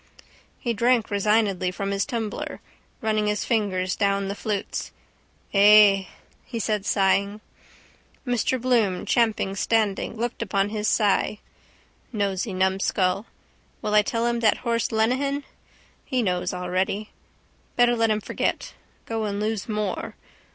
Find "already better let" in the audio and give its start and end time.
16.51-18.09